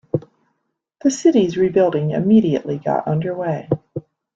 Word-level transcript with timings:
The 1.03 1.11
city's 1.11 1.57
re-building 1.57 2.09
immediately 2.09 2.79
got 2.79 3.07
underway. 3.07 3.69